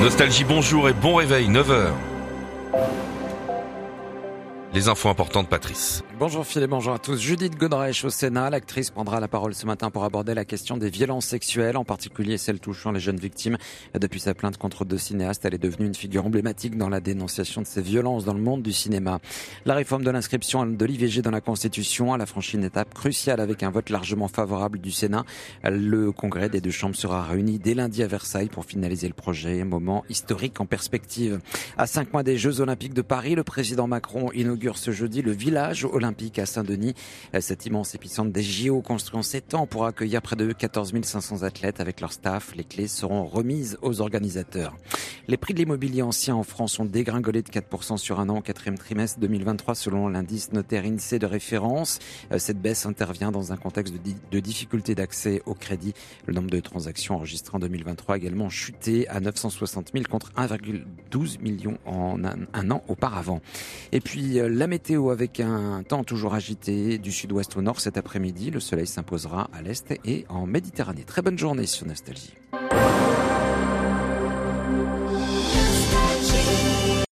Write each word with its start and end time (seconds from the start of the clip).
Nostalgie, 0.00 0.44
bonjour 0.44 0.90
et 0.90 0.92
bon 0.92 1.14
réveil, 1.14 1.48
9h. 1.48 1.90
Les 4.74 4.88
infos 4.88 5.08
importantes, 5.08 5.48
Patrice. 5.48 6.02
Bonjour 6.18 6.46
Philippe, 6.46 6.70
bonjour 6.70 6.92
à 6.92 6.98
tous. 6.98 7.18
Judith 7.18 7.56
Godrèche 7.56 8.04
au 8.04 8.10
Sénat, 8.10 8.50
l'actrice 8.50 8.90
prendra 8.90 9.20
la 9.20 9.28
parole 9.28 9.54
ce 9.54 9.64
matin 9.64 9.90
pour 9.90 10.04
aborder 10.04 10.34
la 10.34 10.44
question 10.44 10.76
des 10.76 10.90
violences 10.90 11.26
sexuelles, 11.26 11.76
en 11.76 11.84
particulier 11.84 12.36
celles 12.36 12.60
touchant 12.60 12.90
les 12.90 13.00
jeunes 13.00 13.16
victimes. 13.16 13.56
Depuis 13.98 14.20
sa 14.20 14.34
plainte 14.34 14.58
contre 14.58 14.84
deux 14.84 14.98
cinéastes, 14.98 15.44
elle 15.44 15.54
est 15.54 15.58
devenue 15.58 15.86
une 15.86 15.94
figure 15.94 16.26
emblématique 16.26 16.76
dans 16.76 16.88
la 16.88 17.00
dénonciation 17.00 17.62
de 17.62 17.66
ces 17.66 17.80
violences 17.80 18.24
dans 18.24 18.34
le 18.34 18.40
monde 18.40 18.62
du 18.62 18.72
cinéma. 18.72 19.20
La 19.64 19.74
réforme 19.74 20.04
de 20.04 20.10
l'inscription 20.10 20.66
de 20.66 20.84
l'IVG 20.84 21.22
dans 21.22 21.30
la 21.30 21.40
Constitution, 21.40 22.12
a 22.12 22.26
franchi 22.26 22.56
une 22.56 22.64
étape 22.64 22.92
cruciale 22.92 23.40
avec 23.40 23.62
un 23.62 23.70
vote 23.70 23.88
largement 23.88 24.28
favorable 24.28 24.78
du 24.78 24.90
Sénat. 24.90 25.24
Le 25.64 26.12
congrès 26.12 26.48
des 26.48 26.60
deux 26.60 26.70
chambres 26.70 26.96
sera 26.96 27.22
réuni 27.22 27.58
dès 27.58 27.74
lundi 27.74 28.02
à 28.02 28.06
Versailles 28.06 28.48
pour 28.48 28.64
finaliser 28.64 29.08
le 29.08 29.14
projet, 29.14 29.64
moment 29.64 30.04
historique 30.10 30.60
en 30.60 30.66
perspective. 30.66 31.40
À 31.78 31.86
cinq 31.86 32.12
mois 32.12 32.22
des 32.22 32.36
Jeux 32.36 32.60
Olympiques 32.60 32.94
de 32.94 33.02
Paris, 33.02 33.34
le 33.34 33.44
président 33.44 33.86
Macron 33.86 34.30
inaugure 34.32 34.65
ce 34.74 34.90
jeudi 34.90 35.22
le 35.22 35.30
village 35.30 35.84
olympique 35.84 36.40
à 36.40 36.46
Saint-Denis. 36.46 36.94
Cet 37.38 37.66
immense 37.66 37.94
épicentre 37.94 38.32
des 38.32 38.42
JO 38.42 38.82
construit 38.82 39.18
en 39.18 39.22
7 39.22 39.54
ans 39.54 39.66
pour 39.66 39.86
accueillir 39.86 40.22
près 40.22 40.34
de 40.34 40.52
14 40.52 40.92
500 41.02 41.42
athlètes 41.44 41.80
avec 41.80 42.00
leur 42.00 42.12
staff. 42.12 42.54
Les 42.56 42.64
clés 42.64 42.88
seront 42.88 43.24
remises 43.24 43.78
aux 43.82 44.00
organisateurs. 44.00 44.74
Les 45.28 45.36
prix 45.36 45.54
de 45.54 45.58
l'immobilier 45.58 46.02
ancien 46.02 46.34
en 46.34 46.42
France 46.42 46.78
ont 46.78 46.84
dégringolé 46.84 47.42
de 47.42 47.48
4% 47.48 47.96
sur 47.98 48.20
un 48.20 48.28
an 48.28 48.38
au 48.38 48.40
quatrième 48.40 48.78
trimestre 48.78 49.20
2023 49.20 49.74
selon 49.74 50.08
l'indice 50.08 50.52
notaire 50.52 50.84
INSEE 50.84 51.18
de 51.18 51.26
référence. 51.26 51.98
Cette 52.38 52.60
baisse 52.60 52.86
intervient 52.86 53.30
dans 53.30 53.52
un 53.52 53.56
contexte 53.56 53.94
de, 54.30 54.40
difficulté 54.40 54.94
d'accès 54.94 55.42
au 55.46 55.54
crédit. 55.54 55.94
Le 56.26 56.34
nombre 56.34 56.50
de 56.50 56.60
transactions 56.60 57.16
enregistrées 57.16 57.56
en 57.56 57.60
2023 57.60 58.14
a 58.14 58.18
également 58.18 58.48
chuté 58.48 59.08
à 59.08 59.20
960 59.20 59.90
000 59.92 60.04
contre 60.08 60.32
1,12 60.34 61.40
million 61.40 61.78
en 61.84 62.24
un, 62.24 62.36
un 62.52 62.70
an 62.70 62.82
auparavant. 62.88 63.40
Et 63.92 64.00
puis 64.00 64.38
euh, 64.38 64.45
la 64.48 64.66
météo 64.66 65.10
avec 65.10 65.40
un 65.40 65.82
temps 65.82 66.04
toujours 66.04 66.34
agité 66.34 66.98
du 66.98 67.12
sud-ouest 67.12 67.56
au 67.56 67.62
nord 67.62 67.80
cet 67.80 67.96
après-midi. 67.96 68.50
Le 68.50 68.60
soleil 68.60 68.86
s'imposera 68.86 69.48
à 69.52 69.62
l'est 69.62 69.94
et 70.04 70.24
en 70.28 70.46
Méditerranée. 70.46 71.04
Très 71.04 71.22
bonne 71.22 71.38
journée 71.38 71.66
sur 71.66 71.86
Nostalgie. 71.86 72.34